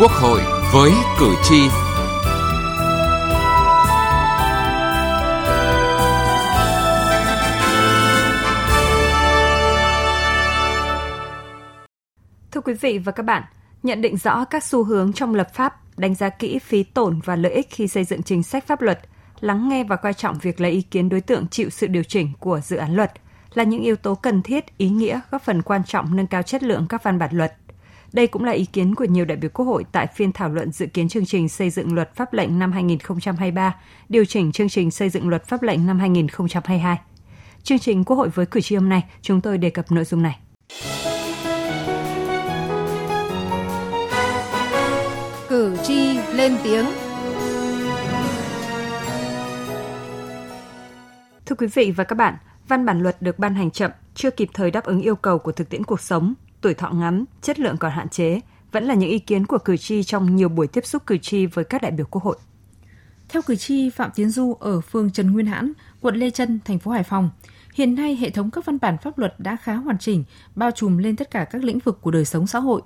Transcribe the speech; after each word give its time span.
Quốc 0.00 0.12
hội 0.12 0.40
với 0.72 0.92
cử 1.18 1.34
tri. 1.42 1.68
Thưa 12.50 12.60
quý 12.60 12.74
vị 12.80 12.98
và 12.98 13.12
các 13.12 13.22
bạn, 13.22 13.42
nhận 13.82 14.00
định 14.00 14.16
rõ 14.16 14.44
các 14.44 14.64
xu 14.64 14.84
hướng 14.84 15.12
trong 15.12 15.34
lập 15.34 15.54
pháp, 15.54 15.98
đánh 15.98 16.14
giá 16.14 16.28
kỹ 16.28 16.58
phí 16.58 16.82
tổn 16.82 17.20
và 17.24 17.36
lợi 17.36 17.52
ích 17.52 17.66
khi 17.70 17.88
xây 17.88 18.04
dựng 18.04 18.22
chính 18.22 18.42
sách 18.42 18.66
pháp 18.66 18.82
luật, 18.82 19.00
lắng 19.40 19.68
nghe 19.68 19.84
và 19.84 19.96
coi 19.96 20.14
trọng 20.14 20.38
việc 20.38 20.60
lấy 20.60 20.70
ý 20.70 20.82
kiến 20.82 21.08
đối 21.08 21.20
tượng 21.20 21.48
chịu 21.48 21.70
sự 21.70 21.86
điều 21.86 22.02
chỉnh 22.02 22.32
của 22.38 22.60
dự 22.60 22.76
án 22.76 22.96
luật 22.96 23.12
là 23.54 23.64
những 23.64 23.82
yếu 23.82 23.96
tố 23.96 24.14
cần 24.14 24.42
thiết, 24.42 24.78
ý 24.78 24.88
nghĩa, 24.88 25.20
góp 25.30 25.42
phần 25.42 25.62
quan 25.62 25.84
trọng 25.84 26.16
nâng 26.16 26.26
cao 26.26 26.42
chất 26.42 26.62
lượng 26.62 26.86
các 26.88 27.02
văn 27.02 27.18
bản 27.18 27.30
luật 27.32 27.52
đây 28.12 28.26
cũng 28.26 28.44
là 28.44 28.52
ý 28.52 28.64
kiến 28.64 28.94
của 28.94 29.04
nhiều 29.04 29.24
đại 29.24 29.36
biểu 29.36 29.50
Quốc 29.54 29.64
hội 29.64 29.84
tại 29.92 30.06
phiên 30.14 30.32
thảo 30.32 30.48
luận 30.48 30.72
dự 30.72 30.86
kiến 30.86 31.08
chương 31.08 31.26
trình 31.26 31.48
xây 31.48 31.70
dựng 31.70 31.94
luật 31.94 32.14
pháp 32.14 32.32
lệnh 32.32 32.58
năm 32.58 32.72
2023, 32.72 33.76
điều 34.08 34.24
chỉnh 34.24 34.52
chương 34.52 34.68
trình 34.68 34.90
xây 34.90 35.10
dựng 35.10 35.28
luật 35.28 35.46
pháp 35.46 35.62
lệnh 35.62 35.86
năm 35.86 35.98
2022. 35.98 36.98
Chương 37.62 37.78
trình 37.78 38.04
Quốc 38.04 38.16
hội 38.16 38.28
với 38.28 38.46
cử 38.46 38.60
tri 38.60 38.76
hôm 38.76 38.88
nay, 38.88 39.04
chúng 39.22 39.40
tôi 39.40 39.58
đề 39.58 39.70
cập 39.70 39.92
nội 39.92 40.04
dung 40.04 40.22
này. 40.22 40.38
Cử 45.48 45.76
tri 45.84 46.18
lên 46.32 46.56
tiếng. 46.64 46.86
Thưa 51.46 51.56
quý 51.58 51.66
vị 51.66 51.90
và 51.96 52.04
các 52.04 52.14
bạn, 52.14 52.34
văn 52.68 52.86
bản 52.86 53.02
luật 53.02 53.22
được 53.22 53.38
ban 53.38 53.54
hành 53.54 53.70
chậm, 53.70 53.90
chưa 54.14 54.30
kịp 54.30 54.48
thời 54.54 54.70
đáp 54.70 54.84
ứng 54.84 55.00
yêu 55.00 55.16
cầu 55.16 55.38
của 55.38 55.52
thực 55.52 55.68
tiễn 55.68 55.84
cuộc 55.84 56.00
sống, 56.00 56.34
tuổi 56.60 56.74
thọ 56.74 56.90
ngắn, 56.90 57.24
chất 57.42 57.60
lượng 57.60 57.76
còn 57.76 57.92
hạn 57.92 58.08
chế, 58.08 58.40
vẫn 58.72 58.84
là 58.84 58.94
những 58.94 59.10
ý 59.10 59.18
kiến 59.18 59.46
của 59.46 59.58
cử 59.58 59.76
tri 59.76 60.02
trong 60.02 60.36
nhiều 60.36 60.48
buổi 60.48 60.66
tiếp 60.66 60.86
xúc 60.86 61.02
cử 61.06 61.18
tri 61.18 61.46
với 61.46 61.64
các 61.64 61.82
đại 61.82 61.90
biểu 61.90 62.06
Quốc 62.10 62.22
hội. 62.22 62.36
Theo 63.28 63.42
cử 63.42 63.56
tri 63.56 63.90
Phạm 63.90 64.10
Tiến 64.14 64.30
Du 64.30 64.56
ở 64.60 64.80
phường 64.80 65.10
Trần 65.10 65.32
Nguyên 65.32 65.46
Hãn, 65.46 65.72
quận 66.00 66.16
Lê 66.16 66.30
Trân, 66.30 66.60
thành 66.64 66.78
phố 66.78 66.90
Hải 66.90 67.02
Phòng, 67.02 67.30
hiện 67.74 67.94
nay 67.94 68.16
hệ 68.16 68.30
thống 68.30 68.50
các 68.50 68.64
văn 68.64 68.78
bản 68.82 68.96
pháp 68.98 69.18
luật 69.18 69.34
đã 69.38 69.56
khá 69.56 69.74
hoàn 69.74 69.98
chỉnh, 69.98 70.24
bao 70.54 70.70
trùm 70.70 70.98
lên 70.98 71.16
tất 71.16 71.30
cả 71.30 71.44
các 71.44 71.64
lĩnh 71.64 71.78
vực 71.78 71.98
của 72.00 72.10
đời 72.10 72.24
sống 72.24 72.46
xã 72.46 72.58
hội. 72.58 72.82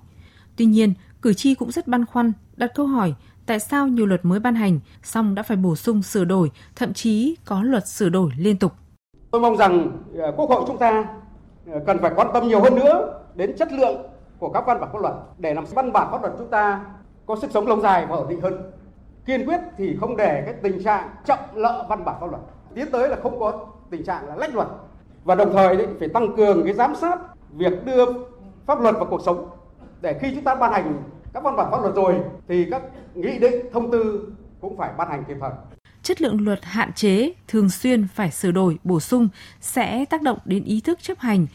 Tuy 0.56 0.64
nhiên, 0.64 0.94
cử 1.22 1.34
tri 1.34 1.55
cũng 1.55 1.72
rất 1.72 1.86
băn 1.88 2.06
khoăn, 2.06 2.33
đặt 2.56 2.70
câu 2.75 2.86
hỏi 2.86 3.14
tại 3.47 3.61
sao 3.61 3.88
nhiều 3.88 4.06
luật 4.06 4.25
mới 4.25 4.41
ban 4.41 4.55
hành, 4.55 4.81
song 5.03 5.34
đã 5.34 5.42
phải 5.42 5.56
bổ 5.56 5.77
sung 5.77 6.03
sửa 6.03 6.25
đổi, 6.25 6.50
thậm 6.77 6.92
chí 6.92 7.36
có 7.44 7.62
luật 7.62 7.88
sửa 7.88 8.09
đổi 8.09 8.31
liên 8.38 8.59
tục. 8.59 8.72
Tôi 9.31 9.41
mong 9.41 9.56
rằng 9.56 10.03
ờ, 10.19 10.33
Quốc 10.36 10.50
hội 10.50 10.64
chúng 10.66 10.78
ta 10.78 11.05
ờ, 11.66 11.81
cần 11.86 11.98
phải 12.03 12.12
quan 12.16 12.28
tâm 12.34 12.48
nhiều 12.48 12.62
hơn 12.62 12.75
nữa 12.75 13.23
đến 13.35 13.57
chất 13.57 13.73
lượng 13.73 14.03
của 14.39 14.49
các 14.49 14.67
văn 14.67 14.81
bản 14.81 14.91
pháp 14.93 15.01
luật 15.01 15.15
để 15.39 15.55
làm 15.55 15.65
văn 15.65 15.93
bản 15.93 16.09
pháp 16.11 16.23
luật 16.23 16.35
chúng 16.39 16.51
ta 16.51 16.85
có 17.27 17.37
sức 17.37 17.51
sống 17.51 17.67
lâu 17.67 17.81
dài 17.81 18.07
và 18.07 18.17
ổn 18.17 18.29
định 18.29 18.41
hơn. 18.41 18.73
Kiên 19.27 19.47
quyết 19.47 19.61
thì 19.77 19.97
không 20.01 20.17
để 20.17 20.43
cái 20.47 20.55
tình 20.63 20.85
trạng 20.85 21.11
chậm 21.25 21.39
lợ 21.55 21.87
văn 21.89 22.05
bản 22.05 22.17
pháp 22.21 22.31
luật. 22.31 22.43
Tiến 22.75 22.91
tới 22.93 23.09
là 23.09 23.17
không 23.23 23.41
có 23.41 23.67
tình 23.91 24.05
trạng 24.05 24.29
là 24.29 24.37
lách 24.37 24.55
luật 24.55 24.69
và 25.25 25.35
đồng 25.35 25.53
thời 25.53 25.77
đấy, 25.77 25.87
phải 25.99 26.09
tăng 26.09 26.37
cường 26.37 26.65
cái 26.65 26.75
giám 26.75 26.95
sát 26.95 27.19
việc 27.51 27.85
đưa 27.85 28.07
pháp 28.67 28.81
luật 28.81 28.95
vào 28.95 29.05
cuộc 29.05 29.23
sống 29.23 29.49
để 30.01 30.19
khi 30.21 30.35
chúng 30.35 30.45
ta 30.45 30.55
ban 30.55 30.73
hành 30.73 31.03
các 31.33 31.43
văn 31.43 31.57
bản 31.57 31.71
pháp 31.71 31.83
luật 31.83 31.95
rồi 31.95 32.15
thì 32.49 32.67
các 32.71 32.83
nghị 33.15 33.39
định 33.39 33.55
thông 33.73 33.91
tư 33.91 34.33
cũng 34.61 34.77
phải 34.77 34.91
ban 34.97 35.09
hành 35.09 35.25
kịp 35.29 35.37
thời 35.41 35.51
chất 36.05 36.23
lượng 36.23 36.45
luật 36.45 36.65
hạn 36.65 36.93
chế, 36.93 37.33
thường 37.49 37.71
xuyên 37.71 38.07
phải 38.15 38.31
sửa 38.31 38.51
đổi, 38.51 38.79
bổ 38.85 39.01
sung 39.01 39.29
sẽ 39.61 40.05
tác 40.05 40.23
động 40.23 40.39
đến 40.45 40.65
ý 40.65 40.81
thức 40.81 40.99
chấp 41.03 41.19
hành 41.19 41.47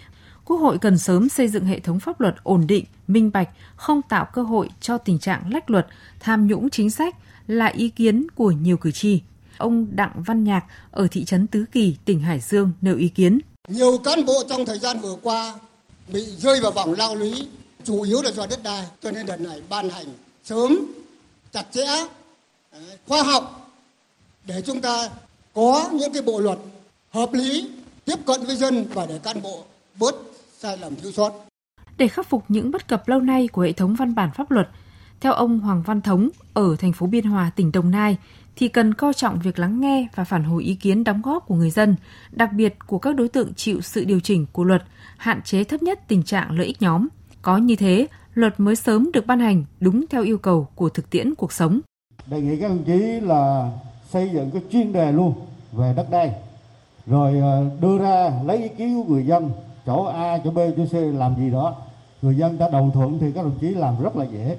Quốc 0.50 0.58
hội 0.58 0.78
cần 0.78 0.98
sớm 0.98 1.30
xây 1.30 1.48
dựng 1.48 1.66
hệ 1.66 1.80
thống 1.80 2.00
pháp 2.00 2.22
luật 2.22 2.36
ổn 2.44 2.68
định, 2.68 2.86
minh 3.08 3.32
bạch, 3.34 3.50
không 3.76 4.02
tạo 4.02 4.28
cơ 4.34 4.44
hội 4.44 4.70
cho 4.82 4.98
tình 4.98 5.20
trạng 5.20 5.54
lách 5.54 5.70
luật, 5.70 5.88
tham 6.20 6.48
nhũng 6.48 6.70
chính 6.70 6.90
sách 6.90 7.16
là 7.48 7.66
ý 7.66 7.90
kiến 7.90 8.28
của 8.36 8.52
nhiều 8.52 8.78
cử 8.78 8.92
tri. 8.92 9.22
Ông 9.58 9.88
Đặng 9.92 10.24
Văn 10.26 10.44
Nhạc 10.44 10.66
ở 10.92 11.08
thị 11.12 11.26
trấn 11.26 11.48
Tứ 11.48 11.66
Kỳ, 11.72 11.96
tỉnh 12.06 12.20
Hải 12.20 12.40
Dương 12.40 12.72
nêu 12.82 12.98
ý 12.98 13.08
kiến. 13.08 13.40
Nhiều 13.68 13.98
cán 13.98 14.26
bộ 14.26 14.44
trong 14.50 14.66
thời 14.66 14.80
gian 14.80 15.00
vừa 15.00 15.16
qua 15.22 15.54
bị 16.08 16.26
rơi 16.26 16.62
vào 16.62 16.72
vòng 16.72 16.94
lao 16.94 17.16
lý, 17.16 17.48
chủ 17.84 18.02
yếu 18.02 18.22
là 18.22 18.32
do 18.32 18.48
đất 18.48 18.60
đai, 18.64 18.86
cho 19.02 19.12
nên 19.12 19.26
đợt 19.26 19.42
này 19.42 19.62
ban 19.70 19.90
hành 19.90 20.08
sớm, 20.44 20.80
chặt 21.52 21.66
chẽ, 21.72 21.88
khoa 23.08 23.24
học 23.24 23.72
để 24.46 24.62
chúng 24.66 24.82
ta 24.82 25.10
có 25.54 25.90
những 25.94 26.14
cái 26.14 26.22
bộ 26.22 26.40
luật 26.40 26.60
hợp 27.10 27.34
lý 27.34 27.70
tiếp 28.06 28.18
cận 28.26 28.46
với 28.46 28.56
dân 28.56 28.86
và 28.94 29.06
để 29.06 29.20
cán 29.24 29.42
bộ 29.42 29.64
bớt 30.00 30.16
sai 30.62 30.78
lầm 30.78 30.96
thiếu 30.96 31.12
sót. 31.12 31.34
Để 31.98 32.08
khắc 32.08 32.28
phục 32.28 32.44
những 32.48 32.72
bất 32.72 32.88
cập 32.88 33.08
lâu 33.08 33.20
nay 33.20 33.48
của 33.48 33.62
hệ 33.62 33.72
thống 33.72 33.96
văn 33.96 34.16
bản 34.16 34.30
pháp 34.32 34.52
luật, 34.52 34.70
theo 35.22 35.34
ông 35.34 35.60
Hoàng 35.60 35.84
Văn 35.86 36.02
Thống 36.02 36.30
ở 36.54 36.76
thành 36.80 36.94
phố 36.94 37.06
Biên 37.06 37.26
Hòa, 37.26 37.52
tỉnh 37.56 37.72
Đồng 37.72 37.92
Nai, 37.92 38.18
thì 38.56 38.68
cần 38.68 38.94
coi 38.94 39.14
trọng 39.14 39.40
việc 39.40 39.60
lắng 39.60 39.82
nghe 39.82 40.08
và 40.16 40.24
phản 40.24 40.44
hồi 40.44 40.64
ý 40.64 40.76
kiến 40.76 41.04
đóng 41.04 41.22
góp 41.22 41.48
của 41.48 41.56
người 41.56 41.70
dân, 41.70 41.96
đặc 42.32 42.50
biệt 42.54 42.76
của 42.88 43.00
các 43.00 43.16
đối 43.16 43.28
tượng 43.28 43.54
chịu 43.54 43.82
sự 43.82 44.06
điều 44.06 44.20
chỉnh 44.20 44.46
của 44.52 44.64
luật, 44.64 44.84
hạn 45.18 45.42
chế 45.42 45.64
thấp 45.64 45.84
nhất 45.84 46.00
tình 46.08 46.24
trạng 46.24 46.52
lợi 46.52 46.68
ích 46.68 46.82
nhóm. 46.82 47.08
Có 47.42 47.58
như 47.58 47.76
thế, 47.76 48.08
luật 48.34 48.60
mới 48.60 48.76
sớm 48.76 49.10
được 49.14 49.26
ban 49.26 49.40
hành 49.40 49.64
đúng 49.80 50.06
theo 50.10 50.24
yêu 50.24 50.38
cầu 50.38 50.68
của 50.76 50.90
thực 50.90 51.10
tiễn 51.10 51.36
cuộc 51.36 51.52
sống. 51.52 51.80
Đề 52.26 52.42
nghị 52.42 52.62
các 52.62 52.68
đồng 52.68 52.84
chí 52.84 53.20
là 53.22 53.72
xây 54.10 54.30
dựng 54.34 54.52
cái 54.52 54.62
chuyên 54.72 54.94
đề 54.94 55.12
luôn 55.12 55.34
về 55.72 55.94
đất 55.98 56.08
đai, 56.12 56.32
rồi 57.08 57.40
ờ, 57.40 57.66
đưa 57.82 57.98
ra 57.98 58.32
lấy 58.46 58.58
ý 58.58 58.70
kiến 58.78 59.04
của 59.04 59.14
người 59.14 59.26
dân 59.26 59.52
chỗ 59.90 60.04
A, 60.04 60.38
chỗ 60.44 60.52
B, 60.52 60.58
chỗ 60.78 60.86
C 60.86 60.94
làm 60.94 61.36
gì 61.36 61.50
đó. 61.52 61.76
Người 62.22 62.36
dân 62.36 62.58
đã 62.58 62.70
đồng 62.70 62.92
thuận 62.92 63.20
thì 63.20 63.32
các 63.32 63.44
đồng 63.44 63.58
chí 63.62 63.68
làm 63.68 64.04
rất 64.04 64.16
là 64.16 64.26
dễ. 64.26 64.58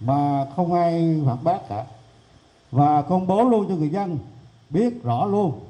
Mà 0.00 0.46
không 0.56 0.72
ai 0.72 1.20
phản 1.26 1.36
bác 1.44 1.68
cả. 1.68 1.84
Và 2.70 3.02
công 3.02 3.26
bố 3.26 3.48
luôn 3.48 3.66
cho 3.68 3.74
người 3.74 3.88
dân 3.88 4.18
biết 4.70 5.02
rõ 5.02 5.26
luôn 5.26 5.60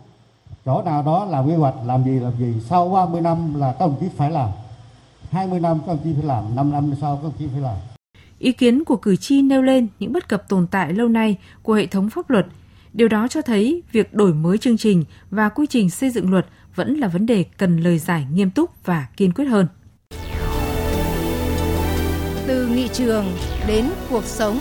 chỗ 0.65 0.83
nào 0.83 1.03
đó 1.03 1.25
làm 1.25 1.47
quy 1.47 1.55
hoạch 1.55 1.75
làm 1.87 2.05
gì 2.05 2.21
làm 2.21 2.33
gì. 2.38 2.55
Sau 2.69 2.88
30 2.88 3.21
năm 3.21 3.61
là 3.61 3.72
các 3.72 3.87
đồng 3.87 3.97
chí 4.00 4.06
phải 4.16 4.31
làm. 4.31 4.50
20 5.31 5.61
năm 5.61 5.78
các 5.87 5.93
đồng 5.93 6.05
chí 6.05 6.15
phải 6.15 6.25
làm. 6.25 6.56
5 6.56 6.71
năm 6.71 6.93
sau 7.00 7.17
các 7.17 7.22
đồng 7.22 7.32
chí 7.38 7.47
phải 7.53 7.61
làm. 7.61 7.77
Ý 8.38 8.53
kiến 8.53 8.84
của 8.84 8.97
cử 8.97 9.17
tri 9.17 9.43
nêu 9.43 9.62
lên 9.62 9.87
những 9.99 10.12
bất 10.12 10.28
cập 10.28 10.49
tồn 10.49 10.67
tại 10.67 10.93
lâu 10.93 11.09
nay 11.09 11.37
của 11.62 11.72
hệ 11.75 11.87
thống 11.87 12.11
pháp 12.11 12.31
luật. 12.31 12.47
Điều 12.93 13.09
đó 13.09 13.28
cho 13.28 13.43
thấy 13.43 13.82
việc 13.93 14.15
đổi 14.15 14.34
mới 14.34 14.59
chương 14.59 14.77
trình 14.77 15.05
và 15.31 15.49
quy 15.49 15.67
trình 15.67 15.91
xây 15.91 16.11
dựng 16.11 16.31
luật 16.31 16.47
vẫn 16.75 16.94
là 16.94 17.08
vấn 17.08 17.26
đề 17.26 17.44
cần 17.58 17.76
lời 17.76 17.98
giải 17.98 18.26
nghiêm 18.32 18.50
túc 18.50 18.84
và 18.84 19.06
kiên 19.16 19.32
quyết 19.32 19.44
hơn. 19.44 19.66
Từ 22.47 22.66
nghị 22.66 22.88
trường 22.88 23.26
đến 23.66 23.91
cuộc 24.10 24.25
sống. 24.25 24.58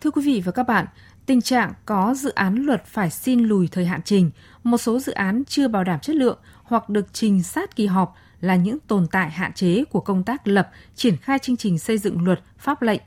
Thưa 0.00 0.10
quý 0.10 0.22
vị 0.22 0.42
và 0.44 0.52
các 0.52 0.62
bạn, 0.62 0.86
tình 1.26 1.40
trạng 1.40 1.72
có 1.86 2.14
dự 2.14 2.30
án 2.30 2.54
luật 2.54 2.84
phải 2.86 3.10
xin 3.10 3.40
lùi 3.40 3.68
thời 3.68 3.86
hạn 3.86 4.00
trình, 4.04 4.30
một 4.62 4.78
số 4.78 4.98
dự 4.98 5.12
án 5.12 5.42
chưa 5.48 5.68
bảo 5.68 5.84
đảm 5.84 6.00
chất 6.00 6.16
lượng 6.16 6.38
hoặc 6.62 6.88
được 6.88 7.06
trình 7.12 7.42
sát 7.42 7.76
kỳ 7.76 7.86
họp 7.86 8.14
là 8.40 8.56
những 8.56 8.78
tồn 8.86 9.06
tại 9.10 9.30
hạn 9.30 9.52
chế 9.52 9.84
của 9.84 10.00
công 10.00 10.22
tác 10.22 10.46
lập, 10.46 10.70
triển 10.96 11.16
khai 11.16 11.38
chương 11.38 11.56
trình 11.56 11.78
xây 11.78 11.98
dựng 11.98 12.24
luật, 12.24 12.40
pháp 12.58 12.82
lệnh. 12.82 13.00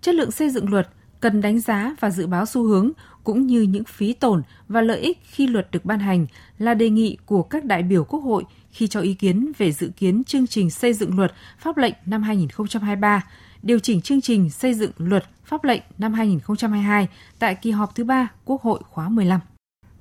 Chất 0.00 0.14
lượng 0.14 0.30
xây 0.30 0.50
dựng 0.50 0.70
luật 0.70 0.88
cần 1.20 1.40
đánh 1.40 1.60
giá 1.60 1.94
và 2.00 2.10
dự 2.10 2.26
báo 2.26 2.46
xu 2.46 2.62
hướng 2.62 2.90
cũng 3.24 3.46
như 3.46 3.62
những 3.62 3.84
phí 3.84 4.12
tổn 4.12 4.42
và 4.68 4.80
lợi 4.80 5.00
ích 5.00 5.18
khi 5.22 5.46
luật 5.46 5.70
được 5.70 5.84
ban 5.84 5.98
hành 5.98 6.26
là 6.58 6.74
đề 6.74 6.90
nghị 6.90 7.16
của 7.26 7.42
các 7.42 7.64
đại 7.64 7.82
biểu 7.82 8.04
Quốc 8.04 8.20
hội 8.20 8.44
khi 8.70 8.88
cho 8.88 9.00
ý 9.00 9.14
kiến 9.14 9.52
về 9.58 9.72
dự 9.72 9.90
kiến 9.96 10.24
chương 10.24 10.46
trình 10.46 10.70
xây 10.70 10.92
dựng 10.92 11.18
luật 11.18 11.32
pháp 11.58 11.76
lệnh 11.76 11.94
năm 12.06 12.22
2023, 12.22 13.24
điều 13.62 13.78
chỉnh 13.78 14.00
chương 14.00 14.20
trình 14.20 14.50
xây 14.50 14.74
dựng 14.74 14.90
luật 14.98 15.24
pháp 15.44 15.64
lệnh 15.64 15.82
năm 15.98 16.12
2022 16.12 17.08
tại 17.38 17.54
kỳ 17.54 17.70
họp 17.70 17.94
thứ 17.94 18.04
ba 18.04 18.28
Quốc 18.44 18.62
hội 18.62 18.80
khóa 18.90 19.08
15. 19.08 19.40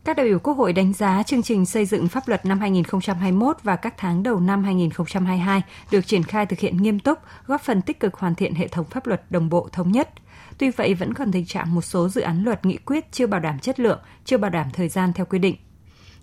Các 0.04 0.18
đại 0.18 0.26
biểu 0.26 0.40
Quốc 0.40 0.54
hội 0.54 0.74
đánh 0.74 0.94
giá 0.94 1.24
chương 1.24 1.44
trình 1.44 1.66
xây 1.66 1.86
dựng 1.86 2.08
pháp 2.08 2.28
luật 2.28 2.46
năm 2.46 2.60
2021 2.60 3.58
và 3.64 3.76
các 3.76 3.94
tháng 3.98 4.24
đầu 4.24 4.40
năm 4.40 4.64
2022 4.64 5.62
được 5.92 6.08
triển 6.08 6.24
khai 6.24 6.46
thực 6.46 6.60
hiện 6.60 6.78
nghiêm 6.78 7.00
túc, 7.00 7.20
góp 7.48 7.62
phần 7.62 7.82
tích 7.82 8.00
cực 8.00 8.14
hoàn 8.14 8.36
thiện 8.36 8.56
hệ 8.56 8.68
thống 8.68 8.86
pháp 8.90 9.08
luật 9.08 9.22
đồng 9.30 9.50
bộ 9.50 9.70
thống 9.72 9.92
nhất– 9.92 10.10
Tuy 10.58 10.70
vậy 10.70 10.94
vẫn 10.94 11.14
còn 11.14 11.32
tình 11.32 11.46
trạng 11.46 11.76
một 11.76 11.82
số 11.82 12.10
dự 12.10 12.22
án 12.22 12.44
luật 12.44 12.66
nghị 12.66 12.78
quyết 12.78 13.12
chưa 13.12 13.28
bảo 13.28 13.40
đảm 13.40 13.60
chất 13.60 13.80
lượng, 13.80 14.00
chưa 14.26 14.38
bảo 14.38 14.52
đảm 14.52 14.68
thời 14.74 14.90
gian 14.90 15.14
theo 15.14 15.26
quy 15.26 15.40
định. 15.40 15.56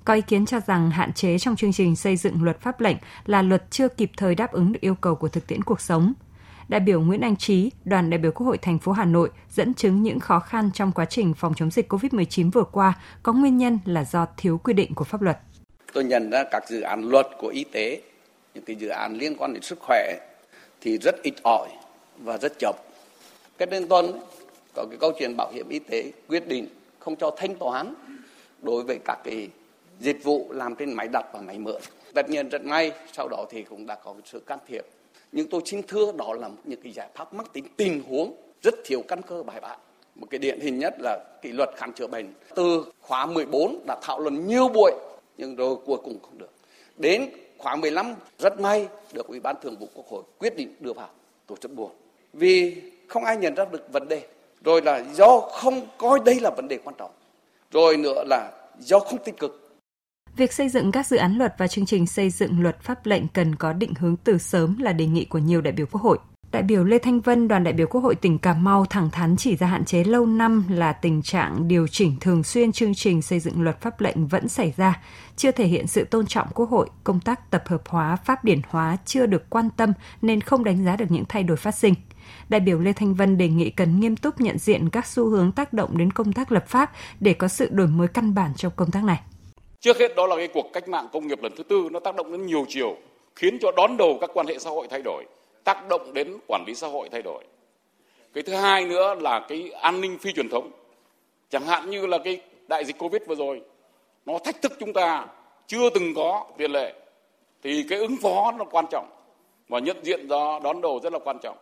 Có 0.04 0.14
ý 0.14 0.20
kiến 0.20 0.46
cho 0.46 0.60
rằng 0.60 0.90
hạn 0.90 1.12
chế 1.12 1.38
trong 1.38 1.56
chương 1.56 1.72
trình 1.72 1.96
xây 1.96 2.16
dựng 2.16 2.42
luật 2.42 2.60
pháp 2.60 2.80
lệnh 2.80 2.96
là 3.26 3.42
luật 3.42 3.70
chưa 3.70 3.88
kịp 3.88 4.10
thời 4.16 4.34
đáp 4.34 4.52
ứng 4.52 4.72
được 4.72 4.80
yêu 4.80 4.94
cầu 4.94 5.14
của 5.14 5.28
thực 5.28 5.46
tiễn 5.46 5.62
cuộc 5.62 5.80
sống. 5.80 6.12
Đại 6.68 6.80
biểu 6.80 7.00
Nguyễn 7.00 7.20
Anh 7.20 7.36
Trí, 7.36 7.70
đoàn 7.84 8.10
đại 8.10 8.18
biểu 8.18 8.32
Quốc 8.32 8.46
hội 8.46 8.58
thành 8.58 8.78
phố 8.78 8.92
Hà 8.92 9.04
Nội 9.04 9.30
dẫn 9.50 9.74
chứng 9.74 10.02
những 10.02 10.20
khó 10.20 10.40
khăn 10.40 10.70
trong 10.74 10.92
quá 10.92 11.04
trình 11.04 11.34
phòng 11.34 11.54
chống 11.54 11.70
dịch 11.70 11.92
COVID-19 11.92 12.50
vừa 12.50 12.64
qua 12.64 12.94
có 13.22 13.32
nguyên 13.32 13.58
nhân 13.58 13.78
là 13.84 14.04
do 14.04 14.26
thiếu 14.36 14.58
quy 14.58 14.72
định 14.72 14.94
của 14.94 15.04
pháp 15.04 15.22
luật. 15.22 15.38
Tôi 15.92 16.04
nhận 16.04 16.30
ra 16.30 16.44
các 16.50 16.68
dự 16.68 16.80
án 16.80 17.04
luật 17.04 17.26
của 17.38 17.48
y 17.48 17.64
tế, 17.64 18.02
những 18.54 18.64
cái 18.64 18.76
dự 18.76 18.88
án 18.88 19.18
liên 19.18 19.36
quan 19.36 19.52
đến 19.52 19.62
sức 19.62 19.78
khỏe 19.80 20.18
thì 20.80 20.98
rất 20.98 21.22
ít 21.22 21.34
ỏi 21.42 21.68
và 22.18 22.38
rất 22.38 22.52
chậm 22.58 22.74
Cách 23.58 23.70
đây 23.70 23.84
tuần 23.88 24.20
có 24.74 24.86
cái 24.90 24.98
câu 25.00 25.12
chuyện 25.18 25.34
bảo 25.36 25.50
hiểm 25.52 25.68
y 25.68 25.78
tế 25.78 26.12
quyết 26.28 26.48
định 26.48 26.66
không 26.98 27.16
cho 27.16 27.30
thanh 27.36 27.54
toán 27.54 27.94
đối 28.62 28.82
với 28.82 28.98
các 29.04 29.18
cái 29.24 29.48
dịch 30.00 30.24
vụ 30.24 30.46
làm 30.50 30.74
trên 30.74 30.92
máy 30.92 31.08
đặt 31.08 31.26
và 31.32 31.40
máy 31.40 31.58
mượn. 31.58 31.80
Tất 32.14 32.30
nhiên 32.30 32.48
rất 32.48 32.64
may, 32.64 32.92
sau 33.12 33.28
đó 33.28 33.44
thì 33.50 33.62
cũng 33.62 33.86
đã 33.86 33.94
có 33.94 34.14
sự 34.24 34.40
can 34.40 34.58
thiệp. 34.68 34.86
Nhưng 35.32 35.48
tôi 35.48 35.60
xin 35.64 35.82
thưa 35.82 36.12
đó 36.12 36.34
là 36.34 36.50
những 36.64 36.80
cái 36.82 36.92
giải 36.92 37.08
pháp 37.14 37.34
mắc 37.34 37.52
tính 37.52 37.64
tình 37.76 38.02
huống 38.08 38.34
rất 38.62 38.74
thiếu 38.84 39.02
căn 39.08 39.22
cơ 39.22 39.42
bài 39.42 39.60
bản. 39.60 39.78
Một 40.14 40.26
cái 40.30 40.38
điển 40.38 40.60
hình 40.60 40.78
nhất 40.78 40.94
là 40.98 41.18
kỷ 41.42 41.52
luật 41.52 41.68
khám 41.76 41.92
chữa 41.92 42.06
bệnh. 42.06 42.32
Từ 42.54 42.84
khóa 43.00 43.26
14 43.26 43.84
đã 43.86 43.96
thảo 44.02 44.20
luận 44.20 44.46
nhiều 44.46 44.68
buổi, 44.68 44.92
nhưng 45.38 45.56
rồi 45.56 45.76
cuối 45.86 45.98
cùng 46.04 46.18
không 46.22 46.38
được. 46.38 46.50
Đến 46.96 47.30
khóa 47.58 47.76
15 47.76 48.14
rất 48.38 48.60
may 48.60 48.88
được 49.12 49.26
ủy 49.26 49.40
ban 49.40 49.56
thường 49.62 49.76
vụ 49.80 49.88
quốc 49.94 50.06
hội 50.08 50.22
quyết 50.38 50.56
định 50.56 50.74
đưa 50.80 50.92
vào 50.92 51.08
tổ 51.46 51.56
chức 51.56 51.74
buồn 51.74 51.90
vì 52.32 52.82
không 53.12 53.24
ai 53.24 53.36
nhận 53.36 53.54
ra 53.54 53.64
được 53.64 53.92
vấn 53.92 54.08
đề 54.08 54.22
rồi 54.64 54.82
là 54.82 55.04
do 55.14 55.40
không 55.40 55.86
coi 55.98 56.20
đây 56.24 56.40
là 56.40 56.50
vấn 56.50 56.68
đề 56.68 56.78
quan 56.84 56.96
trọng 56.98 57.10
rồi 57.70 57.96
nữa 57.96 58.24
là 58.26 58.50
do 58.78 58.98
không 58.98 59.18
tích 59.24 59.38
cực 59.38 59.58
Việc 60.36 60.52
xây 60.52 60.68
dựng 60.68 60.92
các 60.92 61.06
dự 61.06 61.16
án 61.16 61.38
luật 61.38 61.54
và 61.58 61.68
chương 61.68 61.86
trình 61.86 62.06
xây 62.06 62.30
dựng 62.30 62.62
luật 62.62 62.80
pháp 62.80 63.06
lệnh 63.06 63.28
cần 63.28 63.54
có 63.54 63.72
định 63.72 63.94
hướng 63.98 64.16
từ 64.24 64.38
sớm 64.38 64.78
là 64.78 64.92
đề 64.92 65.06
nghị 65.06 65.24
của 65.24 65.38
nhiều 65.38 65.60
đại 65.60 65.72
biểu 65.72 65.86
Quốc 65.86 66.02
hội. 66.02 66.18
Đại 66.52 66.62
biểu 66.62 66.84
Lê 66.84 66.98
Thanh 66.98 67.20
Vân, 67.20 67.48
đoàn 67.48 67.64
đại 67.64 67.72
biểu 67.72 67.86
Quốc 67.86 68.00
hội 68.00 68.14
tỉnh 68.14 68.38
Cà 68.38 68.54
Mau 68.54 68.84
thẳng 68.90 69.10
thắn 69.10 69.36
chỉ 69.36 69.56
ra 69.56 69.66
hạn 69.66 69.84
chế 69.84 70.04
lâu 70.04 70.26
năm 70.26 70.64
là 70.70 70.92
tình 70.92 71.22
trạng 71.22 71.68
điều 71.68 71.86
chỉnh 71.86 72.16
thường 72.20 72.44
xuyên 72.44 72.72
chương 72.72 72.94
trình 72.94 73.22
xây 73.22 73.40
dựng 73.40 73.62
luật 73.62 73.80
pháp 73.80 74.00
lệnh 74.00 74.26
vẫn 74.26 74.48
xảy 74.48 74.72
ra, 74.76 75.02
chưa 75.36 75.50
thể 75.50 75.66
hiện 75.66 75.86
sự 75.86 76.04
tôn 76.04 76.26
trọng 76.26 76.48
Quốc 76.54 76.70
hội, 76.70 76.88
công 77.04 77.20
tác 77.20 77.50
tập 77.50 77.62
hợp 77.66 77.82
hóa, 77.88 78.16
pháp 78.16 78.44
điển 78.44 78.60
hóa 78.68 78.96
chưa 79.04 79.26
được 79.26 79.50
quan 79.50 79.68
tâm 79.76 79.92
nên 80.22 80.40
không 80.40 80.64
đánh 80.64 80.84
giá 80.84 80.96
được 80.96 81.10
những 81.10 81.24
thay 81.28 81.42
đổi 81.42 81.56
phát 81.56 81.74
sinh. 81.74 81.94
Đại 82.48 82.60
biểu 82.60 82.78
Lê 82.78 82.92
Thanh 82.92 83.14
Vân 83.14 83.38
đề 83.38 83.48
nghị 83.48 83.70
cần 83.70 84.00
nghiêm 84.00 84.16
túc 84.16 84.40
nhận 84.40 84.58
diện 84.58 84.88
các 84.90 85.06
xu 85.06 85.26
hướng 85.26 85.52
tác 85.52 85.72
động 85.72 85.98
đến 85.98 86.10
công 86.10 86.32
tác 86.32 86.52
lập 86.52 86.64
pháp 86.68 86.92
để 87.20 87.34
có 87.34 87.48
sự 87.48 87.68
đổi 87.70 87.86
mới 87.86 88.08
căn 88.08 88.34
bản 88.34 88.52
trong 88.56 88.72
công 88.76 88.90
tác 88.90 89.04
này. 89.04 89.20
Trước 89.80 89.98
hết 89.98 90.16
đó 90.16 90.26
là 90.26 90.36
cái 90.36 90.48
cuộc 90.48 90.66
cách 90.72 90.88
mạng 90.88 91.08
công 91.12 91.26
nghiệp 91.26 91.42
lần 91.42 91.52
thứ 91.56 91.62
tư 91.62 91.88
nó 91.92 92.00
tác 92.00 92.16
động 92.16 92.32
đến 92.32 92.46
nhiều 92.46 92.64
chiều, 92.68 92.96
khiến 93.36 93.58
cho 93.60 93.72
đón 93.76 93.96
đầu 93.96 94.18
các 94.20 94.30
quan 94.34 94.46
hệ 94.46 94.58
xã 94.58 94.70
hội 94.70 94.86
thay 94.90 95.02
đổi, 95.02 95.24
tác 95.64 95.88
động 95.88 96.14
đến 96.14 96.36
quản 96.46 96.64
lý 96.66 96.74
xã 96.74 96.86
hội 96.86 97.08
thay 97.12 97.22
đổi. 97.22 97.44
Cái 98.34 98.42
thứ 98.42 98.54
hai 98.54 98.84
nữa 98.84 99.14
là 99.14 99.46
cái 99.48 99.70
an 99.70 100.00
ninh 100.00 100.18
phi 100.18 100.32
truyền 100.32 100.48
thống. 100.48 100.70
Chẳng 101.50 101.66
hạn 101.66 101.90
như 101.90 102.06
là 102.06 102.18
cái 102.24 102.40
đại 102.68 102.84
dịch 102.84 102.98
Covid 102.98 103.22
vừa 103.26 103.34
rồi, 103.34 103.60
nó 104.26 104.38
thách 104.44 104.62
thức 104.62 104.72
chúng 104.80 104.92
ta 104.92 105.26
chưa 105.66 105.90
từng 105.90 106.14
có 106.16 106.46
tiền 106.58 106.72
lệ. 106.72 106.94
Thì 107.62 107.84
cái 107.88 107.98
ứng 107.98 108.16
phó 108.22 108.52
nó 108.58 108.64
quan 108.64 108.84
trọng 108.90 109.06
và 109.68 109.78
nhận 109.78 109.96
diện 110.04 110.28
đó 110.28 110.60
đón 110.64 110.80
đầu 110.80 111.00
rất 111.02 111.12
là 111.12 111.18
quan 111.24 111.38
trọng. 111.42 111.56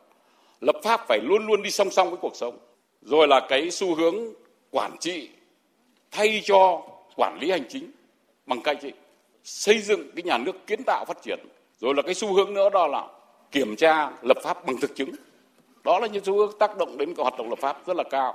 Lập 0.61 0.77
pháp 0.85 1.01
phải 1.09 1.19
luôn 1.23 1.47
luôn 1.47 1.63
đi 1.63 1.71
song 1.71 1.91
song 1.91 2.11
với 2.11 2.19
cuộc 2.23 2.37
sống. 2.37 2.59
Rồi 3.03 3.29
là 3.29 3.47
cái 3.49 3.71
xu 3.71 3.95
hướng 3.95 4.15
quản 4.71 4.97
trị 5.01 5.29
thay 6.11 6.41
cho 6.45 6.83
quản 7.17 7.39
lý 7.41 7.51
hành 7.51 7.65
chính. 7.69 7.91
Bằng 8.47 8.61
cách 8.63 8.79
trị 8.83 8.93
xây 9.45 9.79
dựng 9.83 10.11
cái 10.17 10.23
nhà 10.23 10.39
nước 10.39 10.67
kiến 10.67 10.81
tạo 10.87 11.05
phát 11.09 11.23
triển. 11.23 11.39
Rồi 11.79 11.95
là 11.95 12.03
cái 12.03 12.15
xu 12.15 12.35
hướng 12.35 12.55
nữa 12.55 12.71
đó 12.71 12.87
là 12.87 13.09
kiểm 13.53 13.77
tra 13.77 14.11
lập 14.23 14.37
pháp 14.43 14.67
bằng 14.67 14.77
thực 14.81 14.97
chứng. 14.97 15.11
Đó 15.85 15.99
là 15.99 16.07
những 16.07 16.25
xu 16.25 16.37
hướng 16.39 16.59
tác 16.59 16.77
động 16.79 16.99
đến 16.99 17.15
cái 17.15 17.23
hoạt 17.23 17.35
động 17.39 17.49
lập 17.51 17.59
pháp 17.59 17.87
rất 17.87 17.97
là 17.97 18.05
cao. 18.11 18.35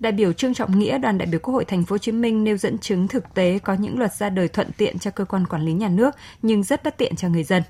Đại 0.00 0.12
biểu 0.12 0.32
Trương 0.32 0.54
Trọng 0.54 0.78
Nghĩa, 0.78 0.98
đoàn 0.98 1.18
đại 1.18 1.26
biểu 1.26 1.40
Quốc 1.40 1.54
hội 1.54 1.64
Thành 1.64 1.84
phố 1.84 1.94
Hồ 1.94 1.98
Chí 1.98 2.12
Minh 2.12 2.44
nêu 2.44 2.56
dẫn 2.56 2.78
chứng 2.78 3.08
thực 3.08 3.34
tế 3.34 3.58
có 3.64 3.74
những 3.74 3.98
luật 3.98 4.12
ra 4.12 4.30
đời 4.30 4.48
thuận 4.48 4.70
tiện 4.76 4.98
cho 4.98 5.10
cơ 5.10 5.24
quan 5.24 5.46
quản 5.46 5.62
lý 5.62 5.72
nhà 5.72 5.88
nước 5.88 6.10
nhưng 6.42 6.62
rất 6.62 6.84
bất 6.84 6.98
tiện 6.98 7.16
cho 7.16 7.28
người 7.28 7.44
dân. 7.44 7.62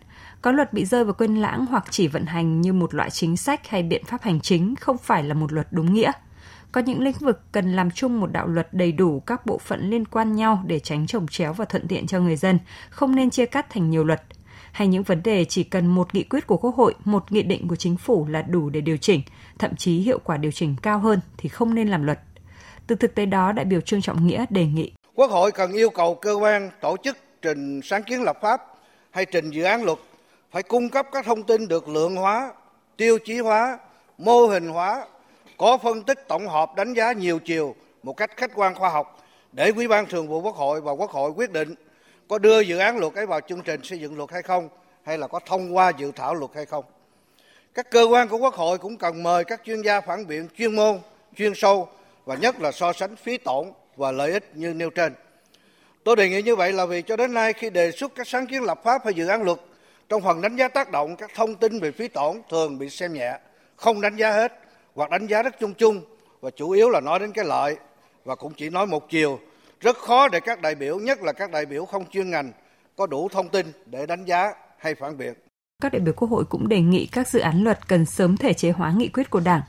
Có 0.43 0.53
luật 0.53 0.73
bị 0.73 0.85
rơi 0.85 1.05
vào 1.05 1.15
quên 1.15 1.37
lãng 1.37 1.67
hoặc 1.67 1.85
chỉ 1.91 2.09
vận 2.09 2.27
hành 2.27 2.61
như 2.61 2.73
một 2.73 2.95
loại 2.95 3.11
chính 3.11 3.37
sách 3.37 3.69
hay 3.69 3.83
biện 3.83 4.05
pháp 4.05 4.23
hành 4.23 4.41
chính 4.41 4.75
không 4.77 4.99
phải 4.99 5.25
là 5.25 5.35
một 5.35 5.53
luật 5.53 5.67
đúng 5.71 5.95
nghĩa. 5.95 6.13
Có 6.73 6.81
những 6.81 7.01
lĩnh 7.01 7.17
vực 7.21 7.41
cần 7.53 7.77
làm 7.77 7.91
chung 7.91 8.21
một 8.21 8.33
đạo 8.33 8.47
luật 8.47 8.69
đầy 8.73 8.93
đủ 8.93 9.21
các 9.21 9.47
bộ 9.47 9.59
phận 9.59 9.91
liên 9.91 10.05
quan 10.05 10.37
nhau 10.37 10.63
để 10.67 10.81
tránh 10.81 11.07
trồng 11.07 11.27
chéo 11.27 11.53
và 11.53 11.65
thuận 11.65 11.89
tiện 11.89 12.07
cho 12.07 12.21
người 12.21 12.37
dân, 12.37 12.59
không 12.91 13.17
nên 13.17 13.31
chia 13.31 13.47
cắt 13.47 13.71
thành 13.71 13.91
nhiều 13.91 14.05
luật. 14.05 14.23
Hay 14.73 14.89
những 14.89 15.03
vấn 15.03 15.23
đề 15.23 15.45
chỉ 15.45 15.65
cần 15.65 15.87
một 15.87 16.15
nghị 16.15 16.23
quyết 16.23 16.47
của 16.47 16.57
Quốc 16.57 16.77
hội, 16.77 16.95
một 17.05 17.33
nghị 17.33 17.43
định 17.43 17.69
của 17.69 17.77
chính 17.77 17.97
phủ 17.97 18.27
là 18.29 18.43
đủ 18.43 18.71
để 18.71 18.81
điều 18.81 18.97
chỉnh, 18.97 19.23
thậm 19.59 19.77
chí 19.77 19.99
hiệu 19.99 20.19
quả 20.25 20.37
điều 20.37 20.53
chỉnh 20.53 20.77
cao 20.83 20.99
hơn 20.99 21.21
thì 21.37 21.49
không 21.49 21.75
nên 21.75 21.89
làm 21.89 22.03
luật. 22.03 22.21
Từ 22.87 22.95
thực 22.95 23.15
tế 23.15 23.27
đó, 23.27 23.53
đại 23.53 23.65
biểu 23.65 23.81
Trương 23.81 24.03
Trọng 24.03 24.27
Nghĩa 24.27 24.47
đề 24.51 24.67
nghị 24.67 24.93
Quốc 25.15 25.31
hội 25.31 25.53
cần 25.53 25.73
yêu 25.73 25.91
cầu 25.91 26.15
cơ 26.15 26.35
quan 26.35 26.71
tổ 26.81 26.97
chức 27.05 27.17
trình 27.43 27.81
sáng 27.85 28.03
kiến 28.03 28.23
lập 28.23 28.39
pháp 28.43 28.61
hay 29.11 29.25
trình 29.25 29.51
dự 29.51 29.63
án 29.63 29.83
luật 29.83 29.99
phải 30.51 30.63
cung 30.63 30.89
cấp 30.89 31.07
các 31.13 31.25
thông 31.25 31.43
tin 31.43 31.69
được 31.69 31.89
lượng 31.89 32.17
hóa, 32.17 32.53
tiêu 32.97 33.19
chí 33.25 33.39
hóa, 33.39 33.79
mô 34.19 34.47
hình 34.47 34.69
hóa 34.69 35.07
có 35.59 35.79
phân 35.79 36.03
tích 36.03 36.29
tổng 36.29 36.49
hợp 36.49 36.75
đánh 36.77 36.95
giá 36.95 37.13
nhiều 37.13 37.39
chiều 37.39 37.75
một 38.03 38.17
cách 38.17 38.31
khách 38.37 38.51
quan 38.55 38.75
khoa 38.75 38.89
học 38.89 39.25
để 39.53 39.73
Ủy 39.77 39.89
ban 39.89 40.07
Thường 40.07 40.29
vụ 40.29 40.41
Quốc 40.41 40.57
hội 40.57 40.81
và 40.81 40.93
Quốc 40.93 41.11
hội 41.11 41.31
quyết 41.31 41.53
định 41.53 41.75
có 42.29 42.39
đưa 42.39 42.61
dự 42.61 42.79
án 42.79 42.99
luật 42.99 43.15
ấy 43.15 43.27
vào 43.27 43.41
chương 43.41 43.63
trình 43.63 43.81
xây 43.83 44.01
dựng 44.01 44.17
luật 44.17 44.31
hay 44.33 44.43
không 44.43 44.69
hay 45.03 45.19
là 45.19 45.27
có 45.27 45.41
thông 45.47 45.77
qua 45.77 45.93
dự 45.99 46.13
thảo 46.17 46.35
luật 46.35 46.51
hay 46.55 46.67
không. 46.67 46.85
Các 47.75 47.91
cơ 47.91 48.03
quan 48.03 48.29
của 48.29 48.37
Quốc 48.37 48.55
hội 48.55 48.79
cũng 48.79 48.97
cần 48.97 49.23
mời 49.23 49.45
các 49.45 49.61
chuyên 49.65 49.83
gia 49.83 50.01
phản 50.01 50.27
biện 50.27 50.49
chuyên 50.59 50.77
môn, 50.77 50.99
chuyên 51.37 51.53
sâu 51.55 51.89
và 52.25 52.35
nhất 52.35 52.61
là 52.61 52.73
so 52.73 52.93
sánh 52.93 53.17
phí 53.17 53.39
tổn 53.39 53.73
và 53.97 54.13
lợi 54.13 54.33
ích 54.33 54.51
như 54.55 54.75
nêu 54.75 54.91
trên. 54.91 55.15
Tôi 56.05 56.17
đề 56.17 56.29
nghị 56.29 56.43
như 56.43 56.57
vậy 56.57 56.73
là 56.73 56.87
vì 56.87 57.03
cho 57.03 57.17
đến 57.17 57.35
nay 57.35 57.53
khi 57.53 57.71
đề 57.71 57.91
xuất 57.91 58.15
các 58.15 58.29
sáng 58.29 58.47
kiến 58.47 58.63
lập 58.63 58.81
pháp 58.85 59.05
hay 59.05 59.15
dự 59.15 59.27
án 59.27 59.43
luật, 59.43 59.59
trong 60.09 60.23
phần 60.23 60.41
đánh 60.41 60.57
giá 60.57 60.69
tác 60.69 60.91
động 60.91 61.17
các 61.17 61.31
thông 61.35 61.55
tin 61.55 61.81
về 61.81 61.93
phí 61.93 62.09
tổn 62.09 62.37
thường 62.51 62.79
bị 62.79 62.91
xem 62.91 63.13
nhẹ, 63.13 63.39
không 63.77 64.01
đánh 64.01 64.17
giá 64.17 64.33
hết 64.33 64.53
hoặc 64.95 65.11
đánh 65.11 65.27
giá 65.27 65.43
rất 65.43 65.61
chung 65.61 65.75
chung 65.75 66.01
và 66.41 66.51
chủ 66.51 66.71
yếu 66.71 66.91
là 66.91 67.01
nói 67.01 67.19
đến 67.19 67.33
cái 67.33 67.45
lợi 67.45 67.77
và 68.25 68.35
cũng 68.35 68.53
chỉ 68.57 68.71
nói 68.71 68.87
một 68.87 69.11
chiều 69.11 69.39
rất 69.81 69.97
khó 69.97 70.29
để 70.29 70.41
các 70.41 70.61
đại 70.61 70.75
biểu 70.75 70.99
nhất 70.99 71.23
là 71.23 71.33
các 71.33 71.51
đại 71.51 71.67
biểu 71.67 71.85
không 71.85 72.11
chuyên 72.11 72.31
ngành 72.31 72.53
có 72.97 73.07
đủ 73.07 73.29
thông 73.29 73.49
tin 73.49 73.67
để 73.87 74.07
đánh 74.07 74.25
giá 74.25 74.53
hay 74.79 74.95
phản 74.95 75.19
biện. 75.19 75.35
Các 75.83 75.93
đại 75.93 76.01
biểu 76.01 76.15
Quốc 76.17 76.31
hội 76.31 76.45
cũng 76.45 76.69
đề 76.69 76.81
nghị 76.81 77.07
các 77.13 77.29
dự 77.29 77.41
án 77.41 77.65
luật 77.65 77.89
cần 77.89 78.07
sớm 78.07 78.37
thể 78.37 78.53
chế 78.53 78.71
hóa 78.71 78.93
nghị 78.97 79.09
quyết 79.09 79.31
của 79.31 79.41
Đảng. 79.41 79.63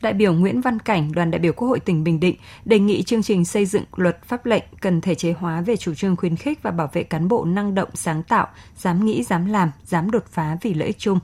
Đại 0.00 0.12
biểu 0.12 0.32
Nguyễn 0.32 0.60
Văn 0.60 0.78
Cảnh, 0.78 1.12
đoàn 1.12 1.30
đại 1.30 1.38
biểu 1.38 1.52
Quốc 1.52 1.68
hội 1.68 1.80
tỉnh 1.80 2.04
Bình 2.04 2.20
Định 2.20 2.36
đề 2.64 2.78
nghị 2.78 3.02
chương 3.02 3.22
trình 3.22 3.44
xây 3.44 3.66
dựng 3.66 3.84
luật 3.96 4.24
pháp 4.24 4.46
lệnh 4.46 4.62
cần 4.80 5.00
thể 5.00 5.14
chế 5.14 5.32
hóa 5.32 5.60
về 5.60 5.76
chủ 5.76 5.94
trương 5.94 6.16
khuyến 6.16 6.36
khích 6.36 6.62
và 6.62 6.70
bảo 6.70 6.90
vệ 6.92 7.02
cán 7.02 7.28
bộ 7.28 7.44
năng 7.44 7.74
động, 7.74 7.88
sáng 7.94 8.22
tạo, 8.28 8.46
dám 8.76 9.04
nghĩ, 9.04 9.22
dám 9.22 9.52
làm, 9.52 9.72
dám 9.84 10.10
đột 10.10 10.24
phá 10.30 10.56
vì 10.62 10.74
lợi 10.74 10.86
ích 10.86 10.98
chung. 10.98 11.18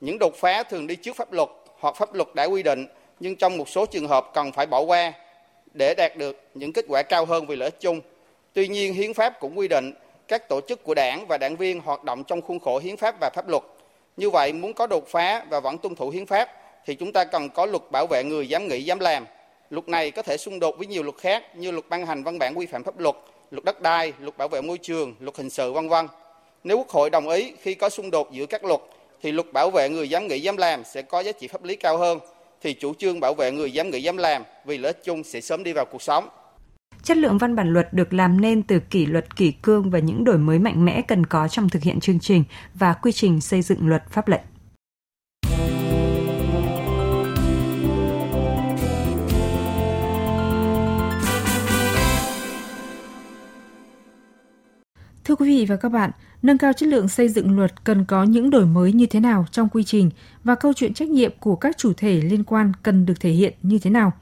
Những 0.00 0.18
đột 0.18 0.32
phá 0.40 0.62
thường 0.62 0.86
đi 0.86 0.96
trước 0.96 1.16
pháp 1.16 1.32
luật 1.32 1.48
hoặc 1.80 1.94
pháp 1.98 2.14
luật 2.14 2.28
đã 2.34 2.44
quy 2.44 2.62
định 2.62 2.86
nhưng 3.20 3.36
trong 3.36 3.56
một 3.56 3.68
số 3.68 3.86
trường 3.86 4.08
hợp 4.08 4.30
cần 4.34 4.52
phải 4.52 4.66
bỏ 4.66 4.80
qua 4.80 5.12
để 5.74 5.94
đạt 5.94 6.16
được 6.16 6.50
những 6.54 6.72
kết 6.72 6.84
quả 6.88 7.02
cao 7.02 7.24
hơn 7.24 7.46
vì 7.46 7.56
lợi 7.56 7.66
ích 7.66 7.80
chung. 7.80 8.00
Tuy 8.52 8.68
nhiên, 8.68 8.94
hiến 8.94 9.14
pháp 9.14 9.40
cũng 9.40 9.58
quy 9.58 9.68
định 9.68 9.92
các 10.28 10.48
tổ 10.48 10.60
chức 10.68 10.84
của 10.84 10.94
đảng 10.94 11.26
và 11.28 11.38
đảng 11.38 11.56
viên 11.56 11.80
hoạt 11.80 12.04
động 12.04 12.24
trong 12.24 12.40
khuôn 12.42 12.60
khổ 12.60 12.78
hiến 12.78 12.96
pháp 12.96 13.14
và 13.20 13.30
pháp 13.34 13.48
luật. 13.48 13.62
Như 14.16 14.30
vậy, 14.30 14.52
muốn 14.52 14.74
có 14.74 14.86
đột 14.86 15.08
phá 15.08 15.44
và 15.50 15.60
vẫn 15.60 15.78
tuân 15.78 15.94
thủ 15.94 16.10
hiến 16.10 16.26
pháp 16.26 16.48
thì 16.86 16.94
chúng 16.94 17.12
ta 17.12 17.24
cần 17.24 17.48
có 17.48 17.66
luật 17.66 17.82
bảo 17.92 18.06
vệ 18.06 18.24
người 18.24 18.48
dám 18.48 18.68
nghĩ 18.68 18.84
dám 18.84 18.98
làm. 18.98 19.24
Luật 19.70 19.88
này 19.88 20.10
có 20.10 20.22
thể 20.22 20.36
xung 20.36 20.60
đột 20.60 20.78
với 20.78 20.86
nhiều 20.86 21.02
luật 21.02 21.16
khác 21.16 21.56
như 21.56 21.70
luật 21.70 21.84
ban 21.88 22.06
hành 22.06 22.22
văn 22.22 22.38
bản 22.38 22.58
quy 22.58 22.66
phạm 22.66 22.84
pháp 22.84 22.98
luật, 22.98 23.16
luật 23.50 23.64
đất 23.64 23.82
đai, 23.82 24.12
luật 24.20 24.38
bảo 24.38 24.48
vệ 24.48 24.60
môi 24.60 24.78
trường, 24.78 25.14
luật 25.20 25.36
hình 25.36 25.50
sự 25.50 25.72
vân 25.72 25.88
vân. 25.88 26.06
Nếu 26.64 26.76
Quốc 26.76 26.88
hội 26.88 27.10
đồng 27.10 27.28
ý 27.28 27.52
khi 27.62 27.74
có 27.74 27.88
xung 27.88 28.10
đột 28.10 28.32
giữa 28.32 28.46
các 28.46 28.64
luật 28.64 28.80
thì 29.22 29.32
luật 29.32 29.52
bảo 29.52 29.70
vệ 29.70 29.88
người 29.88 30.10
dám 30.10 30.26
nghĩ 30.26 30.40
dám 30.40 30.56
làm 30.56 30.84
sẽ 30.84 31.02
có 31.02 31.20
giá 31.20 31.32
trị 31.32 31.48
pháp 31.48 31.64
lý 31.64 31.76
cao 31.76 31.98
hơn 31.98 32.18
thì 32.62 32.74
chủ 32.74 32.94
trương 32.94 33.20
bảo 33.20 33.34
vệ 33.34 33.52
người 33.52 33.72
dám 33.72 33.90
nghĩ 33.90 34.02
dám 34.02 34.16
làm 34.16 34.42
vì 34.64 34.78
lợi 34.78 34.92
ích 34.92 35.04
chung 35.04 35.24
sẽ 35.24 35.40
sớm 35.40 35.64
đi 35.64 35.72
vào 35.72 35.84
cuộc 35.84 36.02
sống. 36.02 36.28
Chất 37.02 37.16
lượng 37.16 37.38
văn 37.38 37.56
bản 37.56 37.72
luật 37.72 37.92
được 37.92 38.12
làm 38.12 38.40
nên 38.40 38.62
từ 38.62 38.80
kỷ 38.90 39.06
luật 39.06 39.36
kỷ 39.36 39.52
cương 39.62 39.90
và 39.90 39.98
những 39.98 40.24
đổi 40.24 40.38
mới 40.38 40.58
mạnh 40.58 40.84
mẽ 40.84 41.02
cần 41.08 41.26
có 41.26 41.48
trong 41.48 41.68
thực 41.68 41.82
hiện 41.82 42.00
chương 42.00 42.20
trình 42.20 42.44
và 42.74 42.94
quy 43.02 43.12
trình 43.12 43.40
xây 43.40 43.62
dựng 43.62 43.88
luật 43.88 44.02
pháp 44.10 44.28
lệnh. 44.28 44.40
Thưa 55.24 55.34
quý 55.34 55.46
vị 55.46 55.66
và 55.66 55.76
các 55.76 55.88
bạn, 55.88 56.10
nâng 56.42 56.58
cao 56.58 56.72
chất 56.72 56.88
lượng 56.88 57.08
xây 57.08 57.28
dựng 57.28 57.56
luật 57.56 57.84
cần 57.84 58.04
có 58.04 58.24
những 58.24 58.50
đổi 58.50 58.66
mới 58.66 58.92
như 58.92 59.06
thế 59.06 59.20
nào 59.20 59.46
trong 59.50 59.68
quy 59.68 59.84
trình 59.84 60.10
và 60.44 60.54
câu 60.54 60.72
chuyện 60.72 60.94
trách 60.94 61.08
nhiệm 61.08 61.32
của 61.40 61.56
các 61.56 61.78
chủ 61.78 61.92
thể 61.96 62.20
liên 62.20 62.44
quan 62.44 62.72
cần 62.82 63.06
được 63.06 63.20
thể 63.20 63.30
hiện 63.30 63.54
như 63.62 63.78
thế 63.78 63.90
nào. 63.90 64.12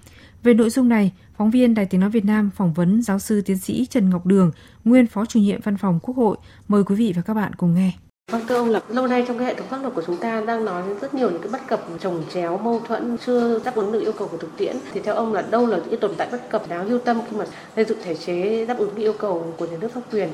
Về 0.42 0.54
nội 0.54 0.70
dung 0.70 0.88
này, 0.88 1.12
phóng 1.36 1.50
viên 1.50 1.74
Đài 1.74 1.86
Tiếng 1.86 2.00
Nói 2.00 2.10
Việt 2.10 2.24
Nam 2.24 2.50
phỏng 2.56 2.72
vấn 2.72 3.02
giáo 3.02 3.18
sư 3.18 3.40
tiến 3.40 3.58
sĩ 3.58 3.86
Trần 3.86 4.10
Ngọc 4.10 4.26
Đường, 4.26 4.50
nguyên 4.84 5.06
phó 5.06 5.26
chủ 5.26 5.40
nhiệm 5.40 5.60
văn 5.60 5.76
phòng 5.76 6.00
Quốc 6.02 6.16
hội. 6.16 6.36
Mời 6.68 6.84
quý 6.84 6.94
vị 6.94 7.12
và 7.16 7.22
các 7.22 7.34
bạn 7.34 7.54
cùng 7.54 7.74
nghe. 7.74 7.92
Vâng 8.32 8.42
thưa 8.48 8.56
ông 8.56 8.70
là 8.70 8.80
lâu 8.88 9.06
nay 9.06 9.24
trong 9.28 9.38
cái 9.38 9.46
hệ 9.46 9.54
thống 9.54 9.66
pháp 9.68 9.82
luật 9.82 9.94
của 9.94 10.02
chúng 10.06 10.16
ta 10.16 10.40
đang 10.46 10.64
nói 10.64 10.82
rất 11.00 11.14
nhiều 11.14 11.30
những 11.30 11.42
cái 11.42 11.52
bất 11.52 11.66
cập 11.68 11.80
trồng 12.00 12.24
chéo 12.34 12.58
mâu 12.58 12.80
thuẫn 12.88 13.16
chưa 13.26 13.58
đáp 13.64 13.74
ứng 13.74 13.92
được 13.92 14.00
yêu 14.00 14.12
cầu 14.12 14.28
của 14.28 14.36
thực 14.36 14.56
tiễn 14.56 14.76
thì 14.92 15.00
theo 15.04 15.14
ông 15.14 15.32
là 15.32 15.42
đâu 15.42 15.66
là 15.66 15.76
những 15.76 15.88
cái 15.88 15.96
tồn 15.96 16.10
tại 16.16 16.28
bất 16.32 16.50
cập 16.50 16.68
đáng 16.68 16.88
lưu 16.88 16.98
tâm 16.98 17.20
khi 17.30 17.36
mà 17.36 17.44
xây 17.76 17.84
dựng 17.84 17.98
thể 18.02 18.14
chế 18.14 18.66
đáp 18.66 18.78
ứng 18.78 18.94
được 18.94 19.02
yêu 19.02 19.12
cầu 19.18 19.54
của 19.58 19.66
nhà 19.66 19.76
nước 19.80 19.92
pháp 19.94 20.00
quyền 20.12 20.28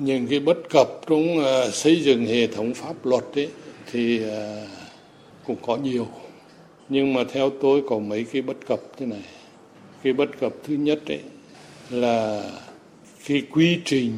những 0.00 0.26
cái 0.26 0.40
bất 0.40 0.58
cập 0.70 0.88
trong 1.06 1.38
uh, 1.38 1.74
xây 1.74 2.02
dựng 2.02 2.26
hệ 2.26 2.46
thống 2.46 2.74
pháp 2.74 3.06
luật 3.06 3.24
ấy, 3.34 3.48
thì 3.92 4.20
uh, 4.24 4.30
cũng 5.46 5.56
có 5.62 5.76
nhiều 5.76 6.06
nhưng 6.88 7.14
mà 7.14 7.24
theo 7.32 7.50
tôi 7.60 7.82
có 7.88 7.98
mấy 7.98 8.24
cái 8.32 8.42
bất 8.42 8.66
cập 8.66 8.80
thế 8.96 9.06
này 9.06 9.22
cái 10.02 10.12
bất 10.12 10.40
cập 10.40 10.52
thứ 10.64 10.74
nhất 10.74 11.00
ấy 11.06 11.20
là 11.90 12.42
cái 13.26 13.42
quy 13.50 13.78
trình 13.84 14.12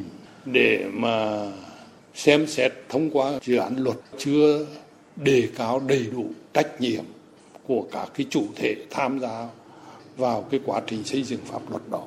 để 0.44 0.84
mà 0.92 1.46
xem 2.14 2.46
xét 2.46 2.72
thông 2.88 3.10
qua 3.10 3.32
dự 3.42 3.56
án 3.56 3.76
luật 3.76 3.96
chưa 4.18 4.66
đề 5.16 5.48
cao 5.56 5.82
đầy 5.86 6.06
đủ 6.12 6.26
trách 6.54 6.80
nhiệm 6.80 7.04
của 7.66 7.86
các 7.92 8.08
cái 8.14 8.26
chủ 8.30 8.44
thể 8.56 8.74
tham 8.90 9.20
gia 9.20 9.48
vào 10.16 10.42
cái 10.50 10.60
quá 10.64 10.80
trình 10.86 11.04
xây 11.04 11.22
dựng 11.22 11.40
pháp 11.44 11.70
luật 11.70 11.82
đó. 11.90 12.06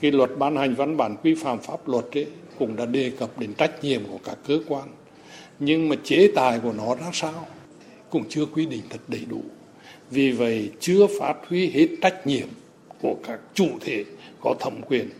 Cái 0.00 0.10
luật 0.12 0.30
ban 0.38 0.56
hành 0.56 0.74
văn 0.74 0.96
bản 0.96 1.16
quy 1.22 1.34
phạm 1.34 1.58
pháp 1.58 1.88
luật 1.88 2.04
ấy 2.12 2.26
cũng 2.58 2.76
đã 2.76 2.86
đề 2.86 3.12
cập 3.18 3.38
đến 3.38 3.54
trách 3.54 3.84
nhiệm 3.84 4.04
của 4.04 4.18
các 4.24 4.38
cơ 4.46 4.58
quan. 4.68 4.88
Nhưng 5.58 5.88
mà 5.88 5.96
chế 6.04 6.30
tài 6.34 6.58
của 6.58 6.72
nó 6.72 6.94
ra 6.94 7.10
sao 7.12 7.46
cũng 8.10 8.24
chưa 8.28 8.46
quy 8.46 8.66
định 8.66 8.82
thật 8.90 9.00
đầy 9.08 9.24
đủ. 9.28 9.42
Vì 10.10 10.32
vậy, 10.32 10.70
chưa 10.80 11.06
phát 11.20 11.34
huy 11.48 11.70
hết 11.70 11.86
trách 12.02 12.26
nhiệm 12.26 12.48
của 13.00 13.16
các 13.26 13.40
chủ 13.54 13.68
thể 13.80 14.04
có 14.40 14.54
thẩm 14.60 14.82
quyền 14.82 15.10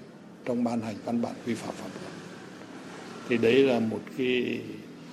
trong 0.45 0.65
ban 0.65 0.81
hành 0.81 0.97
văn 1.05 1.23
bản 1.23 1.33
quy 1.47 1.55
phạm 1.55 1.75
pháp 1.75 1.89
luật. 2.03 2.13
Thì 3.29 3.37
đấy 3.37 3.55
là 3.55 3.81
một 3.81 4.01
cái 4.19 4.59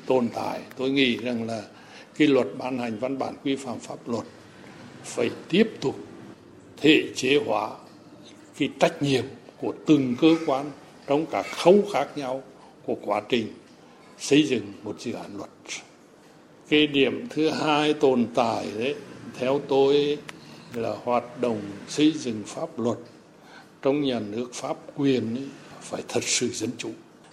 tồn 0.06 0.28
tại. 0.36 0.60
Tôi 0.78 0.90
nghĩ 0.90 1.18
rằng 1.18 1.48
là 1.48 1.64
cái 2.18 2.28
luật 2.28 2.48
ban 2.58 2.78
hành 2.78 3.00
văn 3.00 3.18
bản 3.18 3.34
quy 3.44 3.56
phạm 3.56 3.80
pháp 3.80 4.10
luật 4.10 4.24
phải 5.04 5.30
tiếp 5.50 5.72
tục 5.82 5.96
thể 6.78 7.04
chế 7.16 7.40
hóa 7.46 7.70
cái 8.60 8.70
trách 8.80 9.02
nhiệm 9.04 9.24
của 9.58 9.74
từng 9.86 10.16
cơ 10.22 10.36
quan 10.46 10.72
trong 11.08 11.26
các 11.26 11.46
khâu 11.52 11.84
khác 11.94 12.08
nhau 12.16 12.44
của 12.86 12.96
quá 13.06 13.22
trình 13.30 13.48
xây 14.20 14.44
dựng 14.44 14.74
một 14.84 14.96
dự 15.00 15.14
án 15.14 15.38
luật. 15.38 15.50
Cái 16.70 16.88
điểm 16.88 17.28
thứ 17.30 17.50
hai 17.50 17.94
tồn 17.94 18.26
tại 18.36 18.68
đấy, 18.78 18.96
theo 19.40 19.62
tôi 19.68 20.18
là 20.74 20.96
hoạt 21.04 21.42
động 21.42 21.62
xây 21.88 22.12
dựng 22.12 22.44
pháp 22.46 22.80
luật 22.80 22.98
trong 23.82 24.02
nhà 24.02 24.20
nước 24.20 24.50
pháp 24.54 24.78
quyền 24.96 25.36
ấy, 25.36 25.48
phải 25.82 26.04
thật 26.08 26.24
sự 26.24 26.50
dân 26.50 26.70
chủ. 26.78 26.90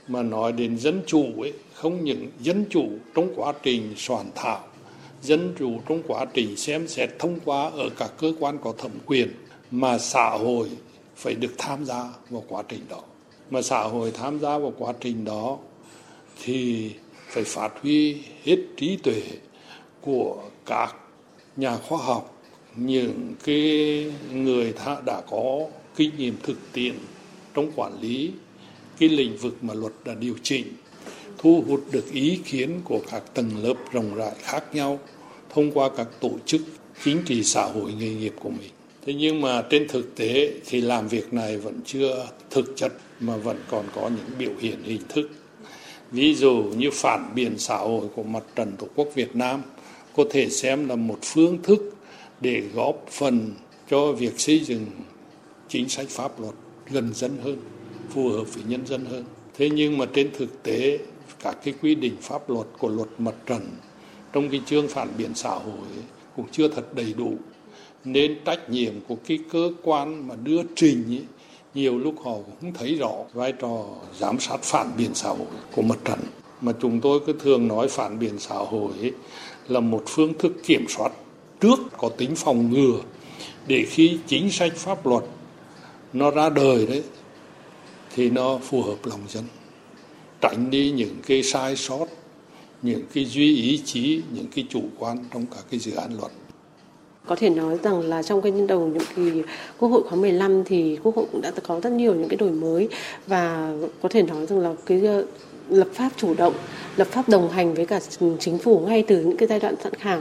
Mà 0.08 0.22
nói 0.22 0.52
đến 0.52 0.78
dân 0.78 1.02
chủ 1.06 1.24
ấy, 1.40 1.52
không 1.74 2.04
những 2.04 2.26
dân 2.40 2.64
chủ 2.70 2.88
trong 3.14 3.32
quá 3.36 3.52
trình 3.62 3.94
soạn 3.96 4.26
thảo, 4.34 4.66
dân 5.22 5.54
chủ 5.58 5.80
trong 5.88 6.02
quá 6.06 6.24
trình 6.34 6.56
xem 6.56 6.88
xét 6.88 7.10
thông 7.18 7.40
qua 7.44 7.70
ở 7.70 7.88
các 7.96 8.10
cơ 8.18 8.32
quan 8.40 8.58
có 8.62 8.72
thẩm 8.78 8.92
quyền, 9.06 9.28
mà 9.70 9.98
xã 9.98 10.30
hội 10.30 10.68
phải 11.16 11.34
được 11.34 11.52
tham 11.58 11.84
gia 11.84 12.04
vào 12.30 12.44
quá 12.48 12.62
trình 12.68 12.80
đó 12.88 13.02
mà 13.50 13.62
xã 13.62 13.82
hội 13.82 14.10
tham 14.10 14.40
gia 14.40 14.58
vào 14.58 14.72
quá 14.78 14.92
trình 15.00 15.24
đó 15.24 15.58
thì 16.42 16.90
phải 17.28 17.44
phát 17.44 17.72
huy 17.82 18.16
hết 18.44 18.56
trí 18.76 18.96
tuệ 18.96 19.22
của 20.00 20.42
các 20.66 20.96
nhà 21.56 21.76
khoa 21.76 21.98
học, 21.98 22.42
những 22.76 23.34
cái 23.44 24.04
người 24.32 24.74
đã 25.04 25.20
có 25.30 25.60
kinh 25.96 26.16
nghiệm 26.16 26.34
thực 26.42 26.58
tiễn 26.72 26.94
trong 27.54 27.72
quản 27.76 28.00
lý 28.00 28.32
cái 28.98 29.08
lĩnh 29.08 29.36
vực 29.36 29.64
mà 29.64 29.74
luật 29.74 29.92
đã 30.04 30.14
điều 30.14 30.34
chỉnh, 30.42 30.66
thu 31.38 31.64
hút 31.68 31.84
được 31.90 32.12
ý 32.12 32.40
kiến 32.44 32.80
của 32.84 33.00
các 33.10 33.22
tầng 33.34 33.50
lớp 33.62 33.74
rộng 33.92 34.14
rãi 34.14 34.34
khác 34.38 34.64
nhau 34.72 34.98
thông 35.50 35.70
qua 35.72 35.90
các 35.96 36.08
tổ 36.20 36.30
chức 36.46 36.60
chính 37.04 37.22
trị 37.26 37.44
xã 37.44 37.62
hội 37.62 37.92
nghề 37.92 38.14
nghiệp 38.14 38.34
của 38.40 38.50
mình 38.50 38.70
thế 39.06 39.14
nhưng 39.14 39.40
mà 39.40 39.62
trên 39.70 39.88
thực 39.88 40.16
tế 40.16 40.52
thì 40.66 40.80
làm 40.80 41.08
việc 41.08 41.32
này 41.32 41.56
vẫn 41.56 41.80
chưa 41.84 42.26
thực 42.50 42.72
chất 42.76 42.92
mà 43.20 43.36
vẫn 43.36 43.56
còn 43.70 43.84
có 43.94 44.08
những 44.08 44.38
biểu 44.38 44.52
hiện 44.60 44.82
hình 44.82 45.02
thức. 45.08 45.30
Ví 46.10 46.34
dụ 46.34 46.64
như 46.76 46.90
phản 46.92 47.32
biện 47.34 47.58
xã 47.58 47.76
hội 47.76 48.06
của 48.14 48.22
mặt 48.22 48.42
trận 48.56 48.72
tổ 48.78 48.86
quốc 48.94 49.08
việt 49.14 49.36
nam 49.36 49.62
có 50.16 50.24
thể 50.30 50.50
xem 50.50 50.88
là 50.88 50.96
một 50.96 51.18
phương 51.22 51.62
thức 51.62 51.94
để 52.40 52.62
góp 52.74 53.06
phần 53.10 53.50
cho 53.90 54.12
việc 54.12 54.40
xây 54.40 54.60
dựng 54.60 54.86
chính 55.68 55.88
sách 55.88 56.08
pháp 56.08 56.40
luật 56.40 56.54
gần 56.90 57.14
dân 57.14 57.38
hơn, 57.44 57.56
phù 58.10 58.28
hợp 58.28 58.54
với 58.54 58.64
nhân 58.66 58.86
dân 58.86 59.04
hơn. 59.04 59.24
Thế 59.58 59.70
nhưng 59.70 59.98
mà 59.98 60.06
trên 60.14 60.30
thực 60.38 60.62
tế, 60.62 60.98
các 61.42 61.56
cái 61.64 61.74
quy 61.82 61.94
định 61.94 62.16
pháp 62.20 62.50
luật 62.50 62.66
của 62.78 62.88
luật 62.88 63.08
mặt 63.18 63.34
trận 63.46 63.60
trong 64.32 64.48
cái 64.48 64.60
chương 64.66 64.88
phản 64.88 65.08
biện 65.18 65.34
xã 65.34 65.50
hội 65.50 65.88
cũng 66.36 66.46
chưa 66.52 66.68
thật 66.68 66.94
đầy 66.94 67.14
đủ 67.18 67.34
nên 68.04 68.38
trách 68.44 68.70
nhiệm 68.70 68.92
của 69.08 69.16
cái 69.26 69.38
cơ 69.52 69.70
quan 69.82 70.28
mà 70.28 70.34
đưa 70.42 70.62
trình 70.76 71.04
ấy, 71.08 71.22
nhiều 71.74 71.98
lúc 71.98 72.14
họ 72.24 72.32
cũng 72.60 72.72
thấy 72.72 72.94
rõ 72.94 73.12
vai 73.32 73.52
trò 73.52 73.84
giám 74.18 74.40
sát 74.40 74.62
phản 74.62 74.90
biện 74.96 75.10
xã 75.14 75.28
hội 75.28 75.46
của 75.74 75.82
mặt 75.82 75.98
trận. 76.04 76.18
Mà 76.60 76.72
chúng 76.80 77.00
tôi 77.00 77.20
cứ 77.26 77.32
thường 77.32 77.68
nói 77.68 77.88
phản 77.88 78.18
biện 78.18 78.38
xã 78.38 78.54
hội 78.54 78.92
ấy, 79.00 79.12
là 79.68 79.80
một 79.80 80.02
phương 80.06 80.38
thức 80.38 80.52
kiểm 80.66 80.84
soát 80.88 81.12
trước 81.60 81.78
có 81.98 82.08
tính 82.08 82.36
phòng 82.36 82.70
ngừa 82.70 83.00
để 83.66 83.84
khi 83.88 84.18
chính 84.26 84.50
sách 84.50 84.76
pháp 84.76 85.06
luật 85.06 85.24
nó 86.12 86.30
ra 86.30 86.50
đời 86.50 86.86
đấy 86.86 87.02
thì 88.14 88.30
nó 88.30 88.58
phù 88.58 88.82
hợp 88.82 88.96
lòng 89.04 89.20
dân. 89.28 89.44
Tránh 90.40 90.70
đi 90.70 90.90
những 90.90 91.16
cái 91.26 91.42
sai 91.42 91.76
sót 91.76 92.06
những 92.82 93.02
cái 93.14 93.24
duy 93.24 93.56
ý 93.56 93.80
chí 93.84 94.22
những 94.34 94.46
cái 94.54 94.66
chủ 94.70 94.82
quan 94.98 95.24
trong 95.32 95.46
cả 95.46 95.58
cái 95.70 95.80
dự 95.80 95.92
án 95.94 96.16
luật 96.18 96.32
có 97.30 97.36
thể 97.36 97.50
nói 97.50 97.78
rằng 97.82 98.00
là 98.00 98.22
trong 98.22 98.42
cái 98.42 98.52
đầu 98.68 98.86
nhiệm 98.86 99.02
kỳ 99.16 99.42
Quốc 99.78 99.88
hội 99.88 100.02
khóa 100.02 100.18
15 100.18 100.64
thì 100.64 100.98
Quốc 101.02 101.16
hội 101.16 101.24
cũng 101.32 101.40
đã 101.40 101.52
có 101.62 101.80
rất 101.80 101.92
nhiều 101.92 102.14
những 102.14 102.28
cái 102.28 102.36
đổi 102.36 102.50
mới 102.50 102.88
và 103.26 103.72
có 104.02 104.08
thể 104.08 104.22
nói 104.22 104.46
rằng 104.46 104.58
là 104.58 104.72
cái 104.86 105.06
ờ, 105.06 105.24
lập 105.68 105.88
pháp 105.92 106.10
chủ 106.16 106.34
động, 106.34 106.54
lập 106.96 107.08
pháp 107.10 107.28
đồng 107.28 107.50
hành 107.50 107.74
với 107.74 107.86
cả 107.86 108.00
chính 108.40 108.58
phủ 108.58 108.78
ngay 108.78 109.04
từ 109.08 109.20
những 109.20 109.36
cái 109.36 109.48
giai 109.48 109.60
đoạn 109.60 109.74
soạn 109.82 109.94
thảo 109.98 110.20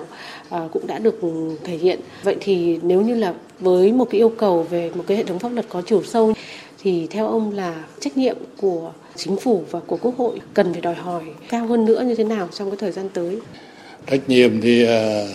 à, 0.50 0.68
cũng 0.72 0.88
đã 0.88 1.00
được 1.00 1.20
thể 1.64 1.78
hiện. 1.78 2.00
Vậy 2.24 2.36
thì 2.40 2.80
nếu 2.82 3.02
như 3.02 3.16
là 3.16 3.34
với 3.60 3.92
một 3.92 4.06
cái 4.10 4.22
yêu 4.22 4.30
cầu 4.30 4.64
về 4.70 4.92
một 4.96 5.04
cái 5.08 5.18
hệ 5.18 5.24
thống 5.24 5.40
pháp 5.40 5.50
luật 5.50 5.66
có 5.70 5.82
chiều 5.86 6.04
sâu 6.04 6.34
thì 6.84 7.08
theo 7.08 7.28
ông 7.28 7.52
là 7.52 7.84
trách 8.00 8.18
nhiệm 8.18 8.38
của 8.58 8.92
chính 9.16 9.38
phủ 9.38 9.64
và 9.72 9.80
của 9.80 9.98
quốc 10.02 10.18
hội 10.18 10.42
cần 10.54 10.74
phải 10.74 10.82
đòi 10.82 10.96
hỏi 10.96 11.24
cao 11.50 11.66
hơn 11.66 11.86
nữa 11.86 12.02
như 12.02 12.16
thế 12.16 12.24
nào 12.24 12.48
trong 12.52 12.70
cái 12.70 12.78
thời 12.78 12.92
gian 12.92 13.10
tới? 13.14 13.40
Trách 14.10 14.30
nhiệm 14.30 14.62
thì 14.62 14.84
uh, 14.84 14.90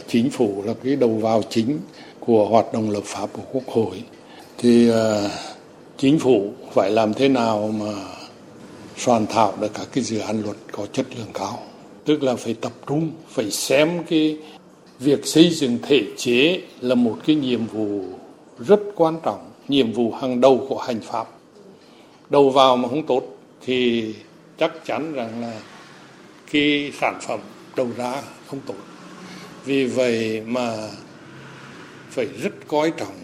chính 0.08 0.30
phủ 0.30 0.62
là 0.66 0.74
cái 0.84 0.96
đầu 0.96 1.10
vào 1.10 1.42
chính 1.50 1.78
của 2.20 2.48
hoạt 2.48 2.72
động 2.72 2.90
lập 2.90 3.02
pháp 3.04 3.28
của 3.32 3.42
quốc 3.52 3.62
hội. 3.66 4.02
Thì 4.58 4.90
uh, 4.90 4.94
chính 5.98 6.18
phủ 6.18 6.52
phải 6.72 6.90
làm 6.90 7.14
thế 7.14 7.28
nào 7.28 7.74
mà 7.78 7.92
soạn 8.96 9.26
thảo 9.26 9.54
được 9.60 9.74
các 9.74 9.86
cái 9.92 10.04
dự 10.04 10.18
án 10.18 10.42
luật 10.42 10.56
có 10.72 10.86
chất 10.92 11.06
lượng 11.18 11.28
cao? 11.34 11.58
Tức 12.04 12.22
là 12.22 12.36
phải 12.36 12.54
tập 12.54 12.72
trung 12.86 13.10
phải 13.28 13.50
xem 13.50 14.02
cái 14.08 14.38
việc 14.98 15.26
xây 15.26 15.50
dựng 15.50 15.78
thể 15.82 16.02
chế 16.16 16.60
là 16.80 16.94
một 16.94 17.16
cái 17.26 17.36
nhiệm 17.36 17.66
vụ 17.66 18.00
rất 18.58 18.80
quan 18.94 19.18
trọng 19.24 19.50
nhiệm 19.68 19.92
vụ 19.92 20.12
hàng 20.12 20.40
đầu 20.40 20.66
của 20.68 20.78
hành 20.78 21.00
pháp. 21.00 21.26
Đầu 22.30 22.50
vào 22.50 22.76
mà 22.76 22.88
không 22.88 23.06
tốt 23.06 23.22
thì 23.66 24.04
chắc 24.58 24.72
chắn 24.86 25.12
rằng 25.12 25.40
là 25.40 25.60
cái 26.52 26.92
sản 27.00 27.18
phẩm 27.26 27.40
đầu 27.76 27.88
ra 27.96 28.22
không 28.54 28.76
tốt. 28.76 28.84
Vì 29.64 29.86
vậy 29.86 30.42
mà 30.46 30.88
phải 32.10 32.26
rất 32.42 32.52
coi 32.68 32.90
trọng 32.90 33.16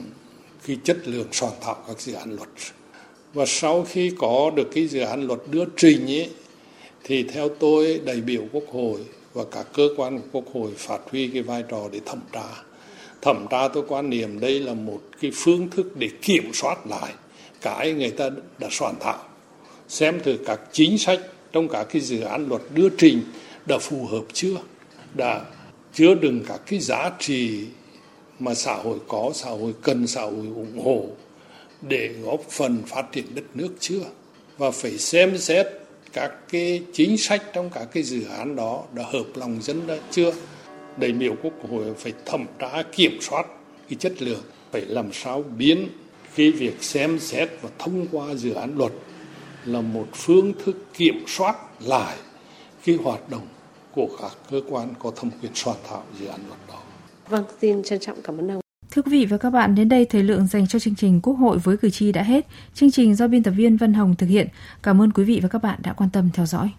cái 0.66 0.76
chất 0.84 1.08
lượng 1.08 1.28
soạn 1.32 1.52
thảo 1.60 1.84
các 1.88 2.00
dự 2.00 2.12
án 2.12 2.36
luật. 2.36 2.48
Và 3.34 3.44
sau 3.46 3.86
khi 3.88 4.12
có 4.18 4.50
được 4.54 4.68
cái 4.74 4.86
dự 4.86 5.00
án 5.00 5.26
luật 5.26 5.40
đưa 5.50 5.64
trình 5.76 6.06
ấy, 6.06 6.30
thì 7.04 7.22
theo 7.22 7.48
tôi, 7.48 8.00
đại 8.04 8.20
biểu 8.20 8.42
quốc 8.52 8.64
hội 8.72 9.00
và 9.34 9.44
các 9.52 9.66
cơ 9.74 9.88
quan 9.96 10.18
của 10.18 10.26
quốc 10.32 10.54
hội 10.54 10.70
phát 10.76 10.98
huy 11.10 11.28
cái 11.28 11.42
vai 11.42 11.64
trò 11.68 11.88
để 11.92 12.00
thẩm 12.06 12.20
tra. 12.32 12.48
Thẩm 13.22 13.46
tra 13.50 13.68
tôi 13.68 13.84
quan 13.88 14.10
niệm 14.10 14.40
đây 14.40 14.60
là 14.60 14.74
một 14.74 15.00
cái 15.20 15.30
phương 15.34 15.68
thức 15.70 15.96
để 15.96 16.08
kiểm 16.22 16.50
soát 16.54 16.86
lại 16.86 17.12
cái 17.60 17.92
người 17.92 18.10
ta 18.10 18.30
đã 18.58 18.68
soạn 18.70 18.94
thảo. 19.00 19.24
Xem 19.88 20.20
thử 20.20 20.36
các 20.46 20.60
chính 20.72 20.98
sách 20.98 21.20
trong 21.52 21.68
các 21.68 21.84
cái 21.84 22.02
dự 22.02 22.20
án 22.20 22.48
luật 22.48 22.62
đưa 22.74 22.88
trình 22.98 23.22
đã 23.66 23.78
phù 23.78 24.06
hợp 24.06 24.24
chưa? 24.32 24.56
Đã 25.14 25.44
chứa 25.94 26.14
đựng 26.14 26.42
các 26.46 26.60
cái 26.66 26.78
giá 26.78 27.10
trị 27.18 27.64
mà 28.38 28.54
xã 28.54 28.74
hội 28.74 28.98
có, 29.08 29.30
xã 29.34 29.50
hội 29.50 29.74
cần, 29.82 30.06
xã 30.06 30.22
hội 30.22 30.46
ủng 30.54 30.80
hộ 30.84 31.06
để 31.82 32.08
góp 32.22 32.40
phần 32.50 32.82
phát 32.86 33.12
triển 33.12 33.24
đất 33.34 33.44
nước 33.54 33.68
chưa? 33.80 34.02
Và 34.58 34.70
phải 34.70 34.98
xem 34.98 35.38
xét 35.38 35.66
các 36.12 36.32
cái 36.48 36.82
chính 36.92 37.16
sách 37.16 37.42
trong 37.52 37.70
các 37.70 37.88
cái 37.92 38.02
dự 38.02 38.24
án 38.24 38.56
đó 38.56 38.84
đã 38.94 39.02
hợp 39.02 39.24
lòng 39.34 39.62
dân 39.62 39.86
đã 39.86 39.96
chưa? 40.10 40.32
Đại 40.96 41.12
biểu 41.12 41.34
quốc 41.42 41.52
hội 41.70 41.94
phải 41.94 42.12
thẩm 42.26 42.46
tra 42.58 42.82
kiểm 42.92 43.18
soát 43.20 43.46
cái 43.88 43.96
chất 44.00 44.22
lượng, 44.22 44.42
phải 44.70 44.80
làm 44.80 45.12
sao 45.12 45.42
biến 45.42 45.88
cái 46.36 46.50
việc 46.50 46.82
xem 46.82 47.18
xét 47.18 47.48
và 47.62 47.70
thông 47.78 48.06
qua 48.12 48.34
dự 48.34 48.52
án 48.52 48.78
luật 48.78 48.92
là 49.64 49.80
một 49.80 50.06
phương 50.14 50.52
thức 50.64 50.76
kiểm 50.94 51.24
soát 51.26 51.56
lại 51.80 52.16
cái 52.84 52.96
hoạt 53.02 53.30
động 53.30 53.46
của 53.94 54.08
các 54.22 54.30
cơ 54.50 54.60
quan 54.70 54.94
có 54.98 55.12
thẩm 55.16 55.30
quyền 55.42 55.52
soạn 55.54 55.76
thảo 55.88 56.02
dự 56.18 56.26
án 56.26 56.40
luật 56.48 56.60
đó. 56.68 56.78
Vâng, 57.28 57.44
xin 57.60 57.82
trân 57.82 58.00
trọng 58.00 58.22
cảm 58.22 58.38
ơn 58.38 58.50
ông. 58.50 58.60
Thưa 58.90 59.02
quý 59.02 59.12
vị 59.12 59.26
và 59.26 59.36
các 59.36 59.50
bạn, 59.50 59.74
đến 59.74 59.88
đây 59.88 60.04
thời 60.04 60.22
lượng 60.22 60.46
dành 60.46 60.66
cho 60.66 60.78
chương 60.78 60.94
trình 60.94 61.20
Quốc 61.20 61.34
hội 61.34 61.58
với 61.58 61.76
cử 61.76 61.90
tri 61.90 62.12
đã 62.12 62.22
hết. 62.22 62.46
Chương 62.74 62.90
trình 62.90 63.14
do 63.14 63.28
biên 63.28 63.42
tập 63.42 63.50
viên 63.50 63.76
Vân 63.76 63.92
Hồng 63.92 64.14
thực 64.18 64.26
hiện. 64.26 64.48
Cảm 64.82 65.02
ơn 65.02 65.12
quý 65.12 65.24
vị 65.24 65.40
và 65.42 65.48
các 65.48 65.62
bạn 65.62 65.80
đã 65.82 65.92
quan 65.92 66.10
tâm 66.10 66.30
theo 66.34 66.46
dõi. 66.46 66.68